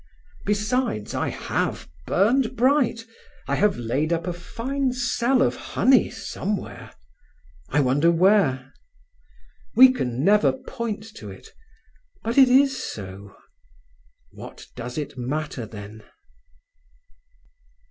Besides, 0.47 1.13
I 1.13 1.27
have 1.29 1.87
burned 2.07 2.55
bright; 2.55 3.05
I 3.47 3.53
have 3.53 3.77
laid 3.77 4.11
up 4.11 4.25
a 4.25 4.33
fine 4.33 4.93
cell 4.93 5.43
of 5.43 5.55
honey 5.55 6.09
somewhere—I 6.09 7.81
wonder 7.81 8.09
where? 8.09 8.73
We 9.75 9.93
can 9.93 10.23
never 10.23 10.53
point 10.53 11.03
to 11.17 11.29
it; 11.29 11.49
but 12.23 12.39
it 12.39 12.49
is 12.49 12.81
so—what 12.81 14.65
does 14.75 14.97
it 14.97 15.19
matter, 15.19 15.67
then!" 15.67 16.01